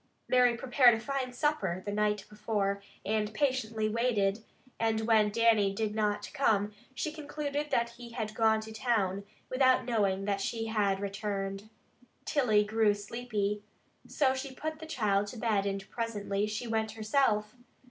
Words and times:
Mary 0.27 0.57
prepared 0.57 0.95
a 0.95 0.99
fine 0.99 1.31
supper 1.31 1.83
the 1.85 1.91
night 1.91 2.25
before, 2.27 2.81
and 3.05 3.31
patiently 3.35 3.87
waited, 3.87 4.43
and 4.79 5.01
when 5.01 5.29
Dannie 5.29 5.75
did 5.75 5.93
not 5.93 6.31
come, 6.33 6.73
she 6.95 7.11
concluded 7.11 7.69
that 7.69 7.89
he 7.89 8.09
had 8.13 8.33
gone 8.33 8.61
to 8.61 8.73
town, 8.73 9.23
without 9.47 9.85
knowing 9.85 10.25
that 10.25 10.41
she 10.41 10.65
had 10.65 10.99
returned. 10.99 11.69
Tilly 12.25 12.63
grew 12.63 12.95
sleepy, 12.95 13.61
so 14.07 14.33
she 14.33 14.55
put 14.55 14.79
the 14.79 14.87
child 14.87 15.27
to 15.27 15.37
bed, 15.37 15.67
and 15.67 15.87
presently 15.91 16.47
she 16.47 16.65
went 16.65 16.93
herself. 16.93 17.55